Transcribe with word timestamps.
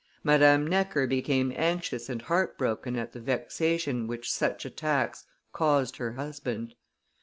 Madame 0.23 0.65
Necker 0.65 1.05
became 1.05 1.53
anxious 1.55 2.09
and 2.09 2.23
heartbroken 2.23 2.95
at 2.95 3.11
the 3.11 3.19
vexation 3.19 4.07
which 4.07 4.31
such 4.31 4.65
attacks 4.65 5.25
caused 5.53 5.97
her 5.97 6.13
husband. 6.13 6.73